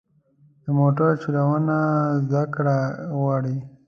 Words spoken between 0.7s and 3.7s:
موټر چلوونه زده کړه غواړي.